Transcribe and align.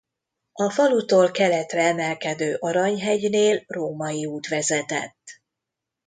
A 0.53 0.69
falutól 0.69 1.31
keletre 1.31 1.81
emelkedő 1.83 2.55
Arany-hegynél 2.59 3.63
római 3.67 4.25
út 4.25 4.47
vezetett. 4.47 5.41